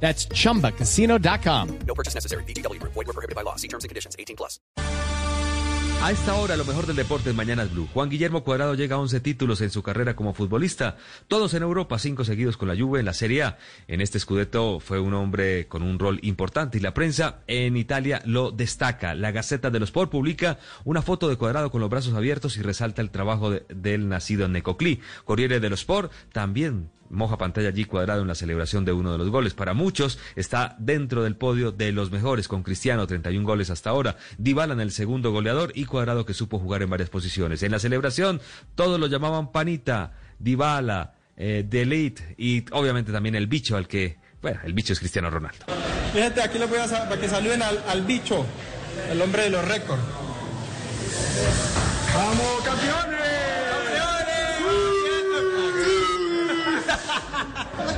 [0.00, 1.68] That's chumbacasino.com.
[1.86, 2.44] No purchase necessary.
[2.44, 2.78] BGW.
[2.82, 3.56] Void were prohibited by law.
[3.56, 4.14] See terms and conditions.
[4.18, 4.60] 18 plus.
[6.02, 7.88] A esta hora, lo mejor del deporte en Mañanas Blue.
[7.92, 11.98] Juan Guillermo Cuadrado llega a 11 títulos en su carrera como futbolista, todos en Europa,
[11.98, 13.58] cinco seguidos con la Juve en la Serie A.
[13.88, 18.20] En este Scudetto fue un hombre con un rol importante y la prensa en Italia
[18.26, 19.14] lo destaca.
[19.14, 23.00] La Gaceta dello Sport publica una foto de Cuadrado con los brazos abiertos y resalta
[23.00, 25.00] el trabajo de- del nacido en Necoclí.
[25.24, 29.30] Corriere dello Sport también moja pantalla allí cuadrado en la celebración de uno de los
[29.30, 29.54] goles.
[29.54, 34.16] Para muchos está dentro del podio de los mejores, con Cristiano 31 goles hasta ahora,
[34.38, 37.62] Dybala en el segundo goleador y cuadrado que supo jugar en varias posiciones.
[37.62, 38.40] En la celebración
[38.74, 44.60] todos lo llamaban Panita, Dybala, eh, Delete y obviamente también el bicho al que, bueno,
[44.64, 45.66] el bicho es Cristiano Ronaldo.
[46.12, 48.44] Fíjate, aquí les voy a para que saluden al, al bicho,
[49.10, 50.02] el hombre de los récords.
[52.14, 53.05] ¡Vamos, campeones!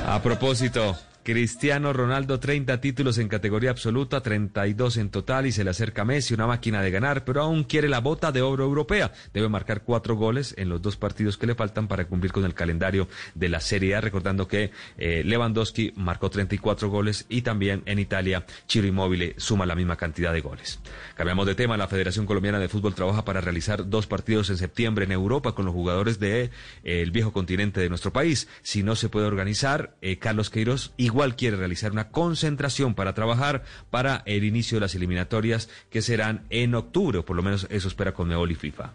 [0.09, 0.97] A propósito,
[1.29, 6.33] Cristiano Ronaldo 30 títulos en categoría absoluta, 32 en total y se le acerca Messi,
[6.33, 9.11] una máquina de ganar, pero aún quiere la bota de oro europea.
[9.31, 12.55] Debe marcar cuatro goles en los dos partidos que le faltan para cumplir con el
[12.55, 17.99] calendario de la Serie A, recordando que eh, Lewandowski marcó 34 goles y también en
[17.99, 20.79] Italia Ciro Immobile suma la misma cantidad de goles.
[21.13, 25.05] Cambiamos de tema, la Federación Colombiana de Fútbol trabaja para realizar dos partidos en septiembre
[25.05, 26.49] en Europa con los jugadores de
[26.83, 28.47] eh, viejo continente de nuestro país.
[28.63, 33.63] Si no se puede organizar, eh, Carlos Queiroz igual quiere realizar una concentración para trabajar
[33.89, 38.13] para el inicio de las eliminatorias que serán en octubre, por lo menos eso espera
[38.13, 38.93] con Conmebol y FIFA.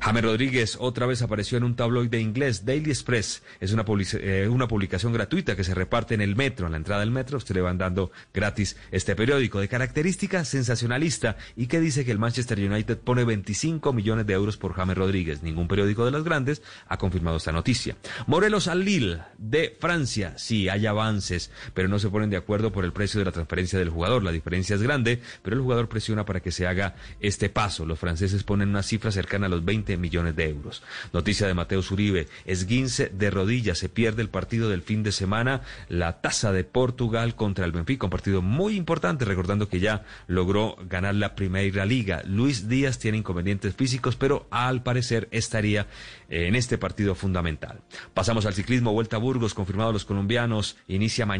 [0.00, 3.42] James Rodríguez otra vez apareció en un tabloide inglés, Daily Express.
[3.60, 7.10] Es una, eh, publicación gratuita que se reparte en el metro, en la entrada del
[7.10, 7.38] metro.
[7.38, 12.18] Usted le van dando gratis este periódico de característica sensacionalista y que dice que el
[12.18, 15.42] Manchester United pone 25 millones de euros por James Rodríguez.
[15.42, 17.96] Ningún periódico de las grandes ha confirmado esta noticia.
[18.26, 20.34] Morelos al Lille de Francia.
[20.38, 23.78] Sí, hay avances, pero no se ponen de acuerdo por el precio de la transferencia
[23.78, 24.22] del jugador.
[24.22, 27.84] La diferencia es grande, pero el jugador presiona para que se haga este paso.
[27.86, 30.82] Los franceses ponen una cifra cercana a los 20 millones de euros.
[31.12, 32.28] Noticia de Mateo Uribe.
[32.44, 33.78] Esguince de rodillas.
[33.78, 35.62] Se pierde el partido del fin de semana.
[35.88, 38.06] La tasa de Portugal contra el Benfica.
[38.06, 42.22] Un partido muy importante, recordando que ya logró ganar la Primera Liga.
[42.24, 45.86] Luis Díaz tiene inconvenientes físicos, pero al parecer estaría
[46.28, 47.80] en este partido fundamental.
[48.14, 48.92] Pasamos al ciclismo.
[48.92, 50.76] Vuelta a Burgos, confirmado los colombianos.
[50.86, 51.39] Inicia mañana.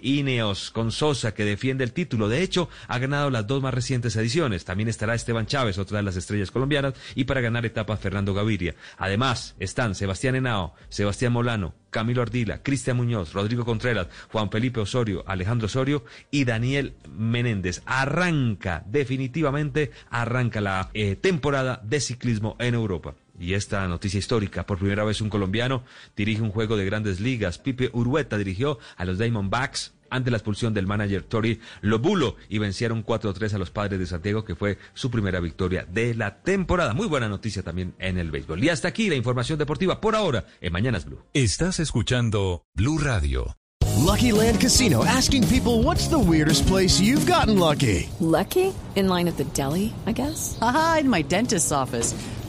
[0.00, 2.28] Ineos con Sosa, que defiende el título.
[2.28, 4.64] De hecho, ha ganado las dos más recientes ediciones.
[4.64, 6.94] También estará Esteban Chávez, otra de las estrellas colombianas.
[7.14, 8.74] Y para ganar etapa, Fernando Gaviria.
[8.98, 15.24] Además, están Sebastián Henao, Sebastián Molano, Camilo Ardila, Cristian Muñoz, Rodrigo Contreras, Juan Felipe Osorio,
[15.26, 17.82] Alejandro Osorio y Daniel Menéndez.
[17.86, 23.14] Arranca, definitivamente, arranca la eh, temporada de ciclismo en Europa.
[23.40, 25.82] Y esta noticia histórica, por primera vez un colombiano
[26.14, 27.58] dirige un juego de grandes ligas.
[27.58, 33.04] Pipe Urueta dirigió a los Diamondbacks ante la expulsión del manager Tori Lobulo y vencieron
[33.04, 36.92] 4-3 a los padres de Santiago, que fue su primera victoria de la temporada.
[36.92, 38.62] Muy buena noticia también en el béisbol.
[38.62, 41.22] Y hasta aquí la información deportiva por ahora en Mañanas Blue.
[41.32, 43.56] Estás escuchando Blue Radio.
[43.96, 48.08] Lucky Land Casino asking people what's the weirdest place you've gotten lucky?
[48.20, 48.74] Lucky?
[48.96, 50.58] In line at the deli, I guess?
[50.60, 52.14] Aha, in my dentist's office.